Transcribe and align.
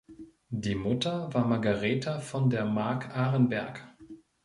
Die 0.49 0.73
Mutter 0.73 1.31
war 1.31 1.45
Margaretha 1.45 2.19
von 2.21 2.49
der 2.49 2.65
Marck-Arenberg. 2.65 3.87